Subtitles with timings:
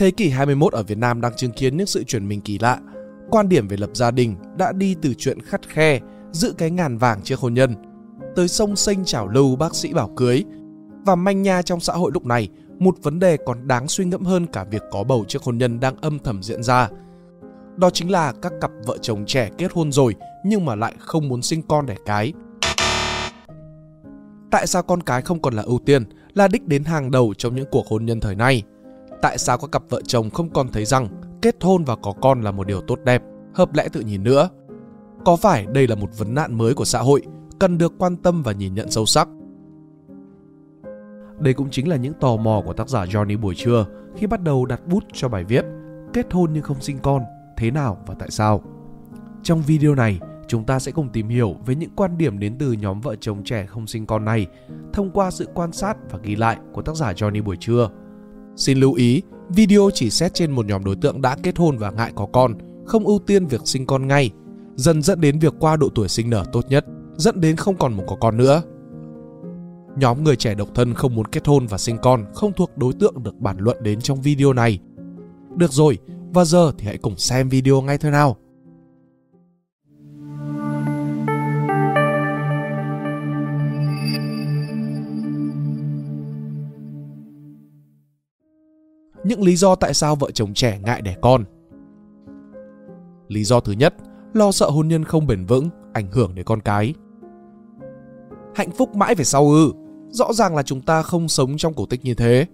[0.00, 2.78] Thế kỷ 21 ở Việt Nam đang chứng kiến những sự chuyển mình kỳ lạ.
[3.30, 6.00] Quan điểm về lập gia đình đã đi từ chuyện khắt khe,
[6.32, 7.74] giữ cái ngàn vàng trước hôn nhân,
[8.36, 10.44] tới sông xanh chảo lưu bác sĩ bảo cưới.
[11.04, 14.22] Và manh nha trong xã hội lúc này, một vấn đề còn đáng suy ngẫm
[14.24, 16.88] hơn cả việc có bầu trước hôn nhân đang âm thầm diễn ra.
[17.76, 20.14] Đó chính là các cặp vợ chồng trẻ kết hôn rồi
[20.44, 22.32] nhưng mà lại không muốn sinh con đẻ cái.
[24.50, 26.04] Tại sao con cái không còn là ưu tiên,
[26.34, 28.62] là đích đến hàng đầu trong những cuộc hôn nhân thời nay?
[29.22, 31.08] Tại sao các cặp vợ chồng không còn thấy rằng
[31.42, 33.22] kết hôn và có con là một điều tốt đẹp,
[33.54, 34.48] hợp lẽ tự nhìn nữa?
[35.24, 37.22] Có phải đây là một vấn nạn mới của xã hội,
[37.58, 39.28] cần được quan tâm và nhìn nhận sâu sắc?
[41.38, 44.42] Đây cũng chính là những tò mò của tác giả Johnny buổi trưa khi bắt
[44.42, 45.64] đầu đặt bút cho bài viết
[46.12, 47.22] Kết hôn nhưng không sinh con,
[47.56, 48.62] thế nào và tại sao?
[49.42, 52.72] Trong video này, chúng ta sẽ cùng tìm hiểu về những quan điểm đến từ
[52.72, 54.46] nhóm vợ chồng trẻ không sinh con này
[54.92, 57.90] thông qua sự quan sát và ghi lại của tác giả Johnny buổi trưa.
[58.56, 61.90] Xin lưu ý, video chỉ xét trên một nhóm đối tượng đã kết hôn và
[61.90, 62.54] ngại có con,
[62.86, 64.30] không ưu tiên việc sinh con ngay,
[64.76, 67.96] dần dẫn đến việc qua độ tuổi sinh nở tốt nhất, dẫn đến không còn
[67.96, 68.62] muốn có con nữa.
[69.96, 72.92] Nhóm người trẻ độc thân không muốn kết hôn và sinh con không thuộc đối
[72.92, 74.78] tượng được bàn luận đến trong video này.
[75.56, 75.98] Được rồi,
[76.32, 78.36] và giờ thì hãy cùng xem video ngay thôi nào.
[89.24, 91.44] Những lý do tại sao vợ chồng trẻ ngại đẻ con
[93.28, 93.94] Lý do thứ nhất,
[94.34, 96.94] lo sợ hôn nhân không bền vững, ảnh hưởng đến con cái.
[98.54, 99.72] Hạnh phúc mãi về sau ư?
[100.08, 102.46] Rõ ràng là chúng ta không sống trong cổ tích như thế.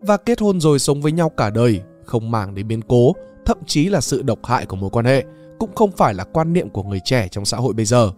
[0.00, 3.12] Và kết hôn rồi sống với nhau cả đời, không màng đến biến cố,
[3.44, 5.24] thậm chí là sự độc hại của mối quan hệ,
[5.58, 8.10] cũng không phải là quan niệm của người trẻ trong xã hội bây giờ.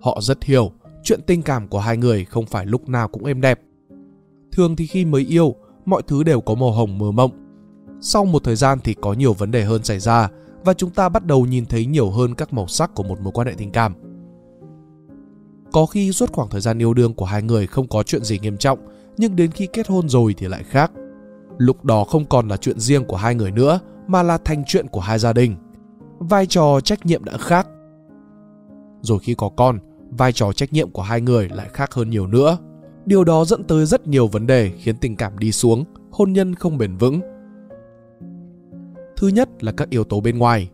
[0.00, 3.40] Họ rất hiểu, chuyện tình cảm của hai người không phải lúc nào cũng êm
[3.40, 3.60] đẹp.
[4.52, 5.54] Thường thì khi mới yêu,
[5.86, 7.30] mọi thứ đều có màu hồng mơ mộng.
[8.00, 10.28] Sau một thời gian thì có nhiều vấn đề hơn xảy ra
[10.64, 13.32] và chúng ta bắt đầu nhìn thấy nhiều hơn các màu sắc của một mối
[13.32, 13.94] quan hệ tình cảm.
[15.72, 18.38] Có khi suốt khoảng thời gian yêu đương của hai người không có chuyện gì
[18.38, 18.78] nghiêm trọng,
[19.16, 20.92] nhưng đến khi kết hôn rồi thì lại khác.
[21.58, 24.86] Lúc đó không còn là chuyện riêng của hai người nữa, mà là thành chuyện
[24.88, 25.56] của hai gia đình.
[26.18, 27.68] Vai trò trách nhiệm đã khác.
[29.00, 29.78] Rồi khi có con,
[30.10, 32.58] vai trò trách nhiệm của hai người lại khác hơn nhiều nữa.
[33.06, 36.54] Điều đó dẫn tới rất nhiều vấn đề khiến tình cảm đi xuống, hôn nhân
[36.54, 37.20] không bền vững.
[39.16, 40.70] Thứ nhất là các yếu tố bên ngoài.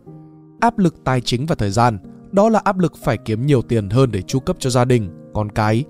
[0.59, 1.97] Áp lực tài chính và thời gian,
[2.31, 5.09] đó là áp lực phải kiếm nhiều tiền hơn để chu cấp cho gia đình,
[5.33, 5.83] con cái.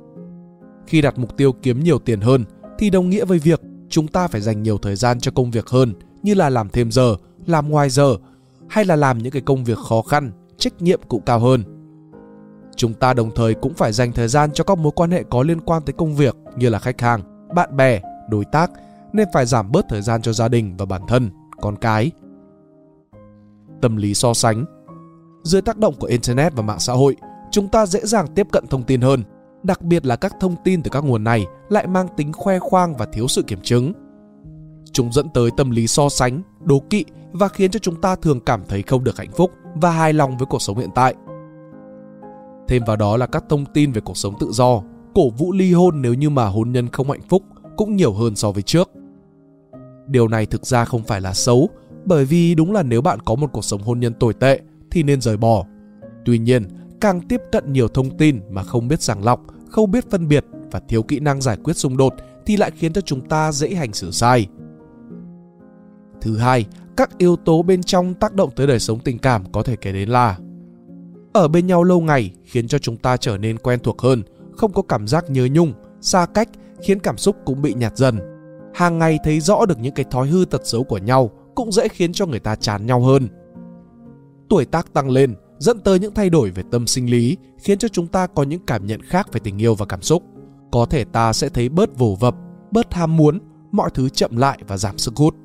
[0.88, 2.44] Khi đặt mục tiêu kiếm nhiều tiền hơn
[2.80, 5.68] thì đồng nghĩa với việc chúng ta phải dành nhiều thời gian cho công việc
[5.68, 5.94] hơn
[6.24, 7.16] như là làm thêm giờ,
[7.46, 8.16] làm ngoài giờ
[8.70, 11.64] hay là làm những cái công việc khó khăn, trách nhiệm cũng cao hơn.
[12.76, 15.44] Chúng ta đồng thời cũng phải dành thời gian cho các mối quan hệ có
[15.44, 18.72] liên quan tới công việc như là khách hàng, bạn bè, đối tác
[19.14, 21.30] nên phải giảm bớt thời gian cho gia đình và bản thân,
[21.62, 22.12] con cái.
[23.82, 24.66] Tâm lý so sánh
[25.44, 27.16] Dưới tác động của Internet và mạng xã hội,
[27.52, 29.24] chúng ta dễ dàng tiếp cận thông tin hơn,
[29.64, 32.96] đặc biệt là các thông tin từ các nguồn này lại mang tính khoe khoang
[32.98, 33.94] và thiếu sự kiểm chứng.
[34.92, 38.40] Chúng dẫn tới tâm lý so sánh, đố kỵ và khiến cho chúng ta thường
[38.40, 41.16] cảm thấy không được hạnh phúc và hài lòng với cuộc sống hiện tại.
[42.68, 44.82] Thêm vào đó là các thông tin về cuộc sống tự do,
[45.14, 47.44] cổ vũ ly hôn nếu như mà hôn nhân không hạnh phúc
[47.78, 48.92] cũng nhiều hơn so với trước.
[50.08, 51.70] Điều này thực ra không phải là xấu,
[52.06, 54.60] bởi vì đúng là nếu bạn có một cuộc sống hôn nhân tồi tệ
[54.92, 55.66] thì nên rời bỏ.
[56.26, 56.68] Tuy nhiên,
[57.02, 60.46] càng tiếp cận nhiều thông tin mà không biết sàng lọc, không biết phân biệt
[60.72, 62.14] và thiếu kỹ năng giải quyết xung đột
[62.46, 64.48] thì lại khiến cho chúng ta dễ hành xử sai.
[66.22, 66.66] Thứ hai,
[66.98, 69.92] các yếu tố bên trong tác động tới đời sống tình cảm có thể kể
[69.92, 70.38] đến là
[71.34, 74.74] ở bên nhau lâu ngày khiến cho chúng ta trở nên quen thuộc hơn, không
[74.74, 76.50] có cảm giác nhớ nhung, xa cách
[76.82, 78.20] khiến cảm xúc cũng bị nhạt dần.
[78.74, 81.88] Hàng ngày thấy rõ được những cái thói hư tật xấu của nhau cũng dễ
[81.88, 83.28] khiến cho người ta chán nhau hơn.
[84.50, 87.88] Tuổi tác tăng lên dẫn tới những thay đổi về tâm sinh lý khiến cho
[87.88, 90.24] chúng ta có những cảm nhận khác về tình yêu và cảm xúc.
[90.72, 92.36] Có thể ta sẽ thấy bớt vồ vập,
[92.72, 93.40] bớt ham muốn,
[93.72, 95.36] mọi thứ chậm lại và giảm sức hút.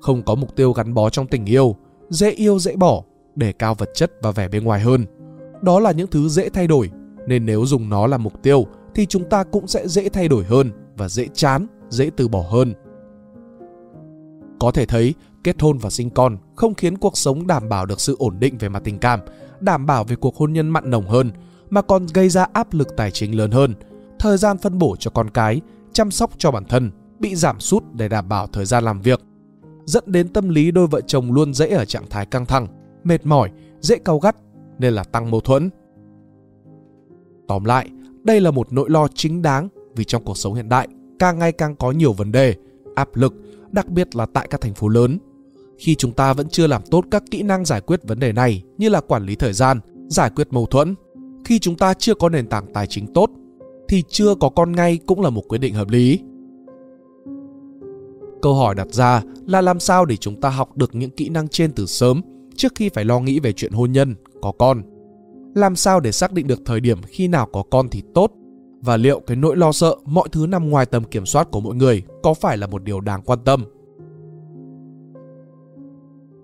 [0.00, 1.76] Không có mục tiêu gắn bó trong tình yêu,
[2.10, 3.02] dễ yêu dễ bỏ
[3.36, 5.06] đề cao vật chất và vẻ bên ngoài hơn.
[5.62, 6.90] Đó là những thứ dễ thay đổi,
[7.26, 10.44] nên nếu dùng nó làm mục tiêu thì chúng ta cũng sẽ dễ thay đổi
[10.44, 12.74] hơn và dễ chán, dễ từ bỏ hơn.
[14.60, 18.00] Có thể thấy, kết hôn và sinh con không khiến cuộc sống đảm bảo được
[18.00, 19.20] sự ổn định về mặt tình cảm,
[19.60, 21.30] đảm bảo về cuộc hôn nhân mặn nồng hơn,
[21.70, 23.74] mà còn gây ra áp lực tài chính lớn hơn,
[24.18, 25.60] thời gian phân bổ cho con cái,
[25.92, 29.20] chăm sóc cho bản thân bị giảm sút để đảm bảo thời gian làm việc,
[29.84, 32.66] dẫn đến tâm lý đôi vợ chồng luôn dễ ở trạng thái căng thẳng,
[33.06, 33.50] mệt mỏi,
[33.80, 34.36] dễ cau gắt
[34.78, 35.70] nên là tăng mâu thuẫn.
[37.48, 37.90] Tóm lại,
[38.22, 40.88] đây là một nỗi lo chính đáng vì trong cuộc sống hiện đại
[41.18, 42.54] càng ngày càng có nhiều vấn đề,
[42.94, 43.34] áp lực
[43.70, 45.18] đặc biệt là tại các thành phố lớn.
[45.78, 48.62] Khi chúng ta vẫn chưa làm tốt các kỹ năng giải quyết vấn đề này
[48.78, 50.94] như là quản lý thời gian, giải quyết mâu thuẫn,
[51.44, 53.30] khi chúng ta chưa có nền tảng tài chính tốt
[53.88, 56.20] thì chưa có con ngay cũng là một quyết định hợp lý.
[58.42, 61.48] Câu hỏi đặt ra là làm sao để chúng ta học được những kỹ năng
[61.48, 62.20] trên từ sớm
[62.56, 64.82] trước khi phải lo nghĩ về chuyện hôn nhân, có con.
[65.54, 68.32] Làm sao để xác định được thời điểm khi nào có con thì tốt
[68.80, 71.74] và liệu cái nỗi lo sợ mọi thứ nằm ngoài tầm kiểm soát của mỗi
[71.74, 73.64] người có phải là một điều đáng quan tâm.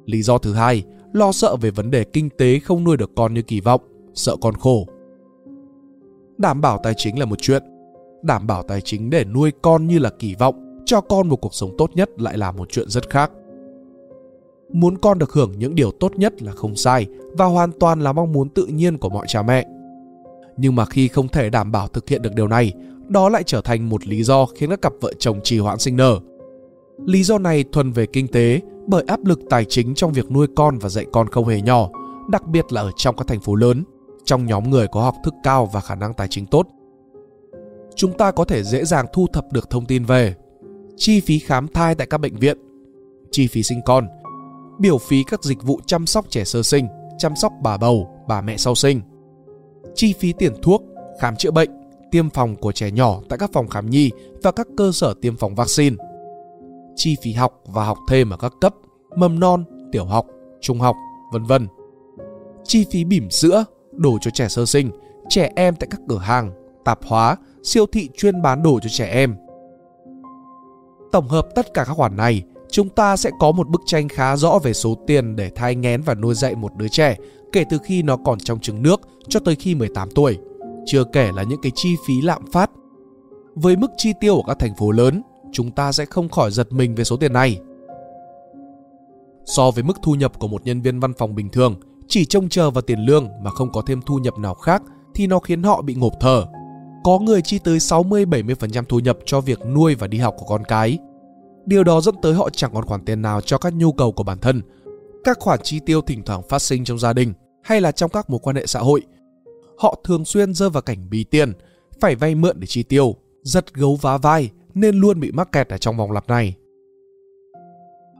[0.06, 3.34] Lý do thứ hai, lo sợ về vấn đề kinh tế không nuôi được con
[3.34, 3.80] như kỳ vọng,
[4.14, 4.86] sợ con khổ.
[6.38, 7.62] Đảm bảo tài chính là một chuyện,
[8.22, 11.54] đảm bảo tài chính để nuôi con như là kỳ vọng, cho con một cuộc
[11.54, 13.30] sống tốt nhất lại là một chuyện rất khác.
[14.72, 18.12] Muốn con được hưởng những điều tốt nhất là không sai và hoàn toàn là
[18.12, 19.66] mong muốn tự nhiên của mọi cha mẹ.
[20.56, 22.72] Nhưng mà khi không thể đảm bảo thực hiện được điều này,
[23.08, 25.96] đó lại trở thành một lý do khiến các cặp vợ chồng trì hoãn sinh
[25.96, 26.18] nở.
[27.06, 30.46] Lý do này thuần về kinh tế bởi áp lực tài chính trong việc nuôi
[30.56, 31.90] con và dạy con không hề nhỏ,
[32.30, 33.84] đặc biệt là ở trong các thành phố lớn,
[34.24, 36.66] trong nhóm người có học thức cao và khả năng tài chính tốt.
[37.94, 40.34] Chúng ta có thể dễ dàng thu thập được thông tin về
[40.96, 42.58] chi phí khám thai tại các bệnh viện,
[43.30, 44.06] chi phí sinh con,
[44.78, 46.88] biểu phí các dịch vụ chăm sóc trẻ sơ sinh,
[47.18, 49.00] chăm sóc bà bầu, bà mẹ sau sinh,
[49.94, 50.82] chi phí tiền thuốc,
[51.20, 51.70] khám chữa bệnh,
[52.10, 54.10] tiêm phòng của trẻ nhỏ tại các phòng khám nhi
[54.42, 55.96] và các cơ sở tiêm phòng vaccine,
[56.96, 58.74] chi phí học và học thêm ở các cấp
[59.16, 60.26] mầm non, tiểu học,
[60.60, 60.96] trung học,
[61.32, 61.68] vân vân.
[62.64, 64.90] Chi phí bỉm sữa, đồ cho trẻ sơ sinh,
[65.28, 66.52] trẻ em tại các cửa hàng,
[66.84, 69.36] tạp hóa, siêu thị chuyên bán đồ cho trẻ em.
[71.12, 72.42] Tổng hợp tất cả các khoản này,
[72.72, 76.02] chúng ta sẽ có một bức tranh khá rõ về số tiền để thai nghén
[76.02, 77.16] và nuôi dạy một đứa trẻ
[77.52, 80.38] kể từ khi nó còn trong trứng nước cho tới khi 18 tuổi.
[80.86, 82.70] Chưa kể là những cái chi phí lạm phát.
[83.54, 85.22] Với mức chi tiêu ở các thành phố lớn,
[85.52, 87.60] chúng ta sẽ không khỏi giật mình về số tiền này.
[89.44, 91.74] So với mức thu nhập của một nhân viên văn phòng bình thường,
[92.08, 94.82] chỉ trông chờ vào tiền lương mà không có thêm thu nhập nào khác
[95.14, 96.46] thì nó khiến họ bị ngộp thở.
[97.04, 100.64] Có người chi tới 60-70% thu nhập cho việc nuôi và đi học của con
[100.64, 100.98] cái.
[101.66, 104.22] Điều đó dẫn tới họ chẳng còn khoản tiền nào cho các nhu cầu của
[104.22, 104.62] bản thân.
[105.24, 107.32] Các khoản chi tiêu thỉnh thoảng phát sinh trong gia đình
[107.62, 109.02] hay là trong các mối quan hệ xã hội.
[109.78, 111.52] Họ thường xuyên rơi vào cảnh bí tiền,
[112.00, 115.68] phải vay mượn để chi tiêu, giật gấu vá vai nên luôn bị mắc kẹt
[115.68, 116.54] ở trong vòng lặp này.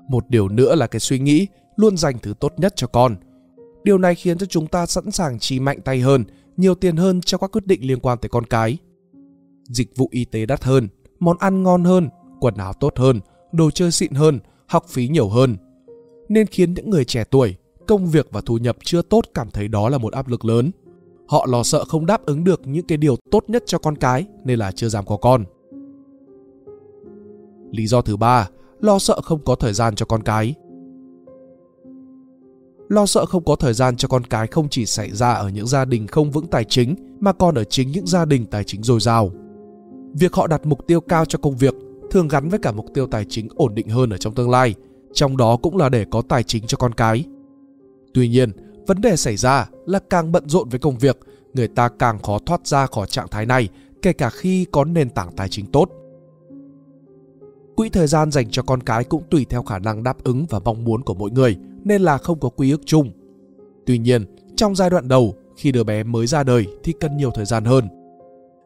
[0.08, 1.46] Một điều nữa là cái suy nghĩ
[1.76, 3.16] luôn dành thứ tốt nhất cho con.
[3.84, 6.24] Điều này khiến cho chúng ta sẵn sàng chi mạnh tay hơn,
[6.56, 8.78] nhiều tiền hơn cho các quyết định liên quan tới con cái.
[9.64, 10.88] Dịch vụ y tế đắt hơn,
[11.18, 12.08] món ăn ngon hơn,
[12.40, 13.20] quần áo tốt hơn,
[13.52, 15.56] đồ chơi xịn hơn, học phí nhiều hơn.
[16.28, 17.56] Nên khiến những người trẻ tuổi,
[17.86, 20.70] công việc và thu nhập chưa tốt cảm thấy đó là một áp lực lớn.
[21.26, 24.26] Họ lo sợ không đáp ứng được những cái điều tốt nhất cho con cái
[24.44, 25.44] nên là chưa dám có con.
[27.70, 28.48] Lý do thứ ba,
[28.80, 30.54] lo sợ không có thời gian cho con cái.
[32.88, 35.66] Lo sợ không có thời gian cho con cái không chỉ xảy ra ở những
[35.66, 38.82] gia đình không vững tài chính mà còn ở chính những gia đình tài chính
[38.82, 39.32] dồi dào.
[40.14, 41.74] Việc họ đặt mục tiêu cao cho công việc
[42.12, 44.74] thường gắn với cả mục tiêu tài chính ổn định hơn ở trong tương lai,
[45.12, 47.24] trong đó cũng là để có tài chính cho con cái.
[48.14, 48.52] Tuy nhiên,
[48.86, 51.18] vấn đề xảy ra là càng bận rộn với công việc,
[51.54, 53.68] người ta càng khó thoát ra khỏi trạng thái này,
[54.02, 55.90] kể cả khi có nền tảng tài chính tốt.
[57.76, 60.58] Quỹ thời gian dành cho con cái cũng tùy theo khả năng đáp ứng và
[60.58, 63.12] mong muốn của mỗi người nên là không có quy ước chung.
[63.86, 64.24] Tuy nhiên,
[64.56, 67.64] trong giai đoạn đầu khi đứa bé mới ra đời thì cần nhiều thời gian
[67.64, 67.88] hơn.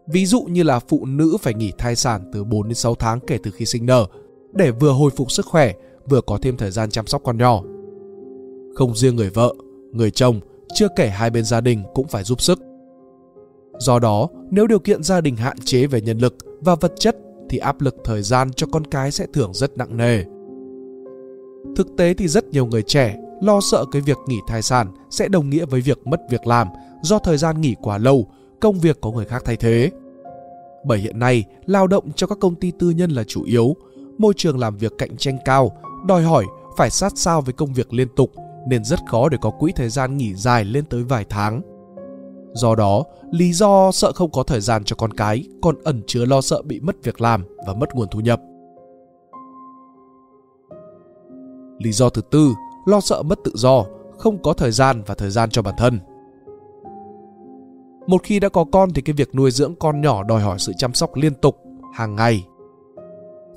[0.07, 3.21] Ví dụ như là phụ nữ phải nghỉ thai sản từ 4 đến 6 tháng
[3.21, 4.07] kể từ khi sinh nở
[4.53, 5.73] để vừa hồi phục sức khỏe,
[6.09, 7.63] vừa có thêm thời gian chăm sóc con nhỏ.
[8.75, 9.55] Không riêng người vợ,
[9.93, 10.41] người chồng,
[10.75, 12.61] chưa kể hai bên gia đình cũng phải giúp sức.
[13.79, 17.17] Do đó, nếu điều kiện gia đình hạn chế về nhân lực và vật chất
[17.51, 20.25] thì áp lực thời gian cho con cái sẽ thường rất nặng nề.
[21.77, 25.29] Thực tế thì rất nhiều người trẻ lo sợ cái việc nghỉ thai sản sẽ
[25.29, 26.69] đồng nghĩa với việc mất việc làm
[27.03, 28.27] do thời gian nghỉ quá lâu,
[28.61, 29.91] công việc có người khác thay thế.
[30.85, 33.77] Bởi hiện nay, lao động cho các công ty tư nhân là chủ yếu,
[34.19, 35.73] môi trường làm việc cạnh tranh cao,
[36.07, 36.45] đòi hỏi
[36.77, 38.33] phải sát sao với công việc liên tục
[38.67, 41.61] nên rất khó để có quỹ thời gian nghỉ dài lên tới vài tháng.
[42.53, 46.25] Do đó, lý do sợ không có thời gian cho con cái còn ẩn chứa
[46.25, 48.41] lo sợ bị mất việc làm và mất nguồn thu nhập.
[51.79, 52.55] Lý do thứ tư,
[52.87, 53.85] lo sợ mất tự do,
[54.19, 56.01] không có thời gian và thời gian cho bản thân.
[58.07, 60.73] Một khi đã có con thì cái việc nuôi dưỡng con nhỏ đòi hỏi sự
[60.79, 61.57] chăm sóc liên tục,
[61.95, 62.47] hàng ngày.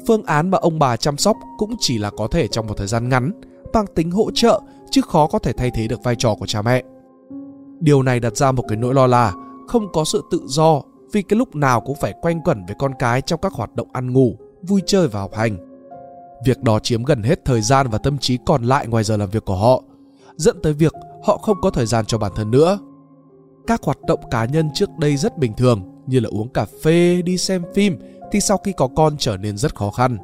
[0.08, 2.88] Phương án mà ông bà chăm sóc cũng chỉ là có thể trong một thời
[2.88, 3.32] gian ngắn,
[3.74, 6.62] bằng tính hỗ trợ chứ khó có thể thay thế được vai trò của cha
[6.62, 6.84] mẹ.
[7.80, 9.34] Điều này đặt ra một cái nỗi lo là
[9.68, 12.94] không có sự tự do vì cái lúc nào cũng phải quanh quẩn với con
[13.00, 15.58] cái trong các hoạt động ăn ngủ, vui chơi và học hành.
[16.46, 19.30] Việc đó chiếm gần hết thời gian và tâm trí còn lại ngoài giờ làm
[19.30, 19.84] việc của họ,
[20.36, 22.80] dẫn tới việc họ không có thời gian cho bản thân nữa.
[23.68, 27.22] Các hoạt động cá nhân trước đây rất bình thường như là uống cà phê,
[27.22, 27.98] đi xem phim
[28.32, 30.18] thì sau khi có con trở nên rất khó khăn.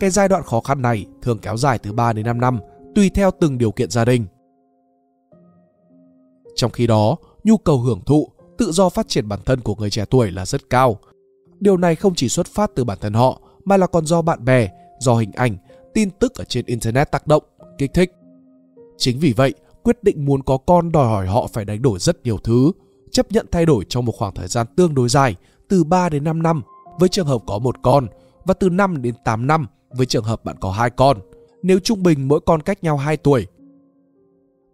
[0.00, 2.60] Cái giai đoạn khó khăn này thường kéo dài từ 3 đến 5 năm,
[2.94, 4.26] tùy theo từng điều kiện gia đình.
[6.54, 9.90] Trong khi đó, nhu cầu hưởng thụ, tự do phát triển bản thân của người
[9.90, 10.98] trẻ tuổi là rất cao.
[11.60, 14.44] Điều này không chỉ xuất phát từ bản thân họ mà là còn do bạn
[14.44, 14.68] bè,
[15.00, 15.56] do hình ảnh,
[15.94, 17.42] tin tức ở trên internet tác động,
[17.78, 18.12] kích thích.
[18.96, 19.54] Chính vì vậy,
[19.86, 22.72] quyết định muốn có con đòi hỏi họ phải đánh đổi rất nhiều thứ,
[23.10, 25.36] chấp nhận thay đổi trong một khoảng thời gian tương đối dài,
[25.68, 26.62] từ 3 đến 5 năm
[26.98, 28.06] với trường hợp có một con
[28.44, 31.18] và từ 5 đến 8 năm với trường hợp bạn có hai con,
[31.62, 33.46] nếu trung bình mỗi con cách nhau 2 tuổi.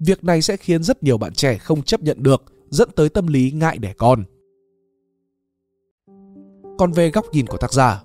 [0.01, 3.27] Việc này sẽ khiến rất nhiều bạn trẻ không chấp nhận được, dẫn tới tâm
[3.27, 4.25] lý ngại đẻ con.
[6.79, 8.03] Còn về góc nhìn của tác giả,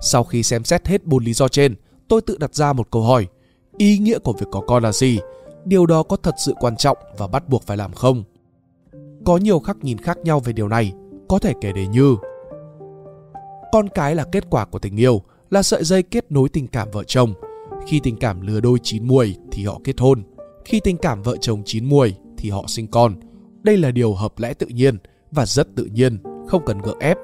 [0.00, 1.74] sau khi xem xét hết bốn lý do trên,
[2.08, 3.26] tôi tự đặt ra một câu hỏi.
[3.76, 5.18] Ý nghĩa của việc có con là gì?
[5.68, 8.24] Điều đó có thật sự quan trọng và bắt buộc phải làm không?
[9.24, 10.92] Có nhiều khắc nhìn khác nhau về điều này,
[11.28, 12.16] có thể kể đến như
[13.72, 16.88] Con cái là kết quả của tình yêu, là sợi dây kết nối tình cảm
[16.90, 17.34] vợ chồng.
[17.86, 20.22] Khi tình cảm lứa đôi chín muồi thì họ kết hôn.
[20.64, 23.14] Khi tình cảm vợ chồng chín muồi thì họ sinh con.
[23.62, 24.98] Đây là điều hợp lẽ tự nhiên
[25.30, 27.18] và rất tự nhiên, không cần gượng ép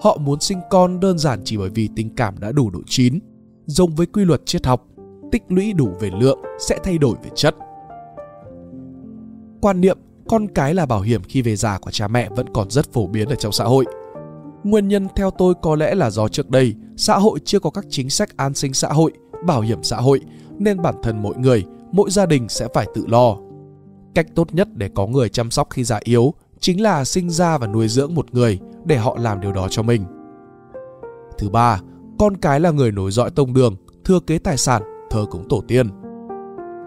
[0.00, 3.18] Họ muốn sinh con đơn giản chỉ bởi vì tình cảm đã đủ độ chín.
[3.66, 4.86] Giống với quy luật triết học,
[5.32, 7.54] tích lũy đủ về lượng sẽ thay đổi về chất.
[9.60, 12.70] Quan niệm con cái là bảo hiểm khi về già của cha mẹ vẫn còn
[12.70, 13.84] rất phổ biến ở trong xã hội.
[14.64, 17.84] Nguyên nhân theo tôi có lẽ là do trước đây xã hội chưa có các
[17.90, 19.12] chính sách an sinh xã hội,
[19.44, 20.20] bảo hiểm xã hội
[20.58, 23.36] nên bản thân mỗi người, mỗi gia đình sẽ phải tự lo.
[24.14, 27.58] Cách tốt nhất để có người chăm sóc khi già yếu chính là sinh ra
[27.58, 30.04] và nuôi dưỡng một người để họ làm điều đó cho mình.
[31.38, 31.80] Thứ ba,
[32.18, 35.62] con cái là người nối dõi tông đường, thừa kế tài sản, thờ cúng tổ
[35.68, 35.88] tiên.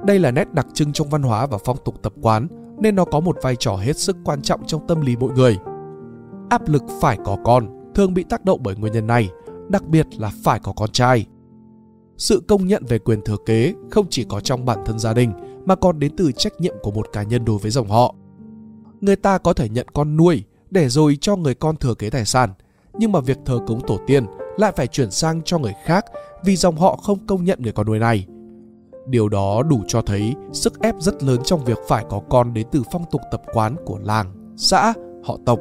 [0.06, 2.48] Đây là nét đặc trưng trong văn hóa và phong tục tập quán
[2.80, 5.58] nên nó có một vai trò hết sức quan trọng trong tâm lý mỗi người.
[6.50, 9.30] Áp lực phải có con thường bị tác động bởi nguyên nhân này,
[9.70, 11.26] đặc biệt là phải có con trai.
[12.18, 15.32] Sự công nhận về quyền thừa kế không chỉ có trong bản thân gia đình
[15.66, 18.16] mà còn đến từ trách nhiệm của một cá nhân đối với dòng họ
[19.02, 22.26] người ta có thể nhận con nuôi để rồi cho người con thừa kế tài
[22.26, 22.50] sản,
[23.00, 24.26] nhưng mà việc thờ cúng tổ tiên
[24.58, 26.06] lại phải chuyển sang cho người khác
[26.44, 28.26] vì dòng họ không công nhận người con nuôi này.
[29.08, 32.68] Điều đó đủ cho thấy sức ép rất lớn trong việc phải có con đến
[32.72, 35.60] từ phong tục tập quán của làng, xã, họ tộc.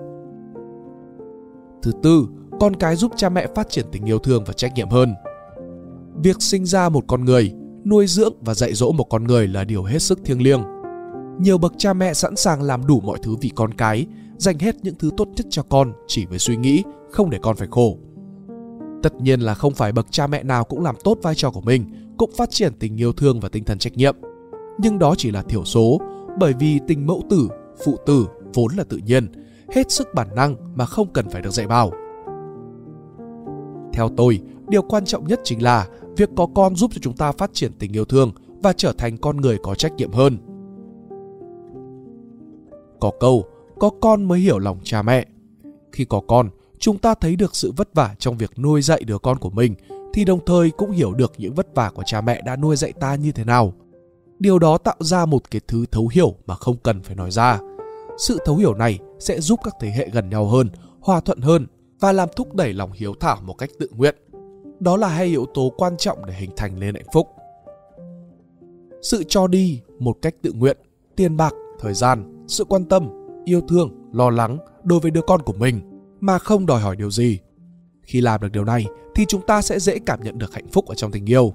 [1.83, 2.27] Thứ tư,
[2.61, 5.15] con cái giúp cha mẹ phát triển tình yêu thương và trách nhiệm hơn.
[6.23, 7.55] Việc sinh ra một con người,
[7.85, 10.63] nuôi dưỡng và dạy dỗ một con người là điều hết sức thiêng liêng
[11.39, 14.07] nhiều bậc cha mẹ sẵn sàng làm đủ mọi thứ vì con cái,
[14.39, 17.57] dành hết những thứ tốt nhất cho con chỉ với suy nghĩ không để con
[17.57, 17.99] phải khổ.
[19.03, 21.61] Tất nhiên là không phải bậc cha mẹ nào cũng làm tốt vai trò của
[21.61, 21.85] mình,
[22.19, 24.17] cũng phát triển tình yêu thương và tinh thần trách nhiệm.
[24.79, 26.01] Nhưng đó chỉ là thiểu số,
[26.39, 27.49] bởi vì tình mẫu tử,
[27.85, 29.27] phụ tử vốn là tự nhiên,
[29.75, 31.91] hết sức bản năng mà không cần phải được dạy bảo.
[33.93, 37.33] Theo tôi, điều quan trọng nhất chính là việc có con giúp cho chúng ta
[37.33, 40.39] phát triển tình yêu thương và trở thành con người có trách nhiệm hơn.
[43.01, 43.45] Có câu,
[43.79, 45.27] có con mới hiểu lòng cha mẹ.
[45.93, 46.51] Khi có con,
[46.81, 49.75] chúng ta thấy được sự vất vả trong việc nuôi dạy đứa con của mình
[50.15, 52.93] thì đồng thời cũng hiểu được những vất vả của cha mẹ đã nuôi dạy
[52.93, 53.73] ta như thế nào.
[54.39, 57.59] Điều đó tạo ra một cái thứ thấu hiểu mà không cần phải nói ra.
[58.19, 60.71] Sự thấu hiểu này sẽ giúp các thế hệ gần nhau hơn,
[61.01, 61.67] hòa thuận hơn
[62.01, 64.15] và làm thúc đẩy lòng hiếu thảo một cách tự nguyện.
[64.81, 67.29] Đó là hai yếu tố quan trọng để hình thành nên hạnh phúc.
[69.03, 70.77] Sự cho đi một cách tự nguyện,
[71.17, 73.09] tiền bạc, thời gian sự quan tâm,
[73.45, 75.81] yêu thương, lo lắng đối với đứa con của mình
[76.21, 77.39] mà không đòi hỏi điều gì.
[78.03, 80.87] Khi làm được điều này thì chúng ta sẽ dễ cảm nhận được hạnh phúc
[80.87, 81.55] ở trong tình yêu.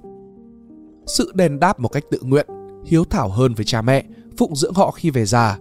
[1.06, 2.46] Sự đền đáp một cách tự nguyện,
[2.84, 4.04] hiếu thảo hơn với cha mẹ,
[4.36, 5.58] phụng dưỡng họ khi về già,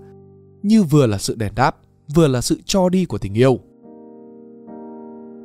[0.62, 1.76] như vừa là sự đền đáp,
[2.16, 3.60] vừa là sự cho đi của tình yêu.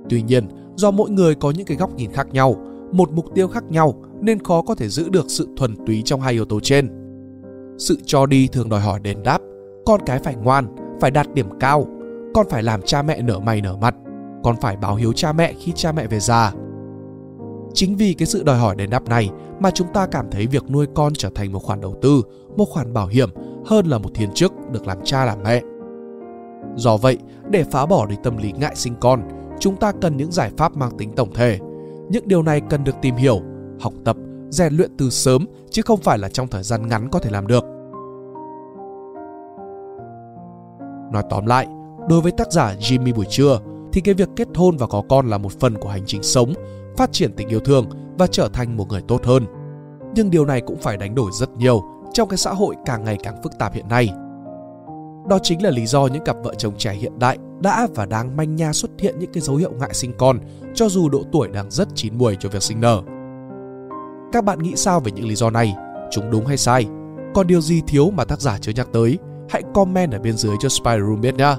[0.08, 2.56] Tuy nhiên, do mỗi người có những cái góc nhìn khác nhau,
[2.92, 6.20] một mục tiêu khác nhau nên khó có thể giữ được sự thuần túy trong
[6.20, 6.88] hai yếu tố trên.
[7.78, 9.38] Sự cho đi thường đòi hỏi đền đáp,
[9.86, 11.86] con cái phải ngoan, phải đạt điểm cao,
[12.35, 13.94] con phải làm cha mẹ nở mày nở mặt,
[14.42, 16.52] con phải báo hiếu cha mẹ khi cha mẹ về già.
[17.75, 19.30] Chính vì cái sự đòi hỏi đền đáp này
[19.61, 22.23] mà chúng ta cảm thấy việc nuôi con trở thành một khoản đầu tư,
[22.56, 23.30] một khoản bảo hiểm
[23.66, 25.62] hơn là một thiên chức được làm cha làm mẹ.
[26.76, 27.18] Do vậy,
[27.50, 29.23] để phá bỏ đi tâm lý ngại sinh con,
[29.58, 31.58] chúng ta cần những giải pháp mang tính tổng thể.
[32.08, 33.40] Những điều này cần được tìm hiểu,
[33.80, 34.16] học tập,
[34.50, 37.47] rèn luyện từ sớm chứ không phải là trong thời gian ngắn có thể làm
[37.47, 37.64] được.
[41.12, 41.66] Nói tóm lại,
[42.08, 43.60] đối với tác giả Jimmy buổi trưa
[43.92, 46.52] thì cái việc kết hôn và có con là một phần của hành trình sống,
[46.96, 47.86] phát triển tình yêu thương
[48.18, 49.46] và trở thành một người tốt hơn.
[50.14, 53.18] Nhưng điều này cũng phải đánh đổi rất nhiều trong cái xã hội càng ngày
[53.22, 54.08] càng phức tạp hiện nay.
[55.28, 58.36] Đó chính là lý do những cặp vợ chồng trẻ hiện đại đã và đang
[58.36, 60.38] manh nha xuất hiện những cái dấu hiệu ngại sinh con
[60.74, 63.02] cho dù độ tuổi đang rất chín muồi cho việc sinh nở.
[64.32, 65.74] Các bạn nghĩ sao về những lý do này?
[66.10, 66.86] Chúng đúng hay sai?
[67.34, 69.18] Còn điều gì thiếu mà tác giả chưa nhắc tới?
[69.48, 71.54] Hãy comment ở bên dưới cho Spy Room biết nhé.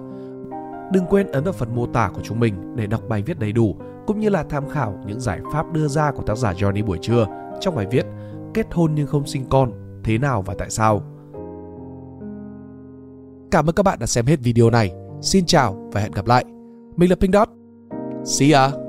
[0.93, 3.51] Đừng quên ấn vào phần mô tả của chúng mình để đọc bài viết đầy
[3.51, 3.75] đủ
[4.07, 6.97] cũng như là tham khảo những giải pháp đưa ra của tác giả Johnny buổi
[7.01, 7.27] trưa
[7.59, 8.05] trong bài viết
[8.53, 9.71] Kết hôn nhưng không sinh con,
[10.03, 11.01] thế nào và tại sao?
[13.51, 14.91] Cảm ơn các bạn đã xem hết video này.
[15.21, 16.45] Xin chào và hẹn gặp lại.
[16.95, 17.49] Mình là Pink Dot.
[18.25, 18.88] See ya!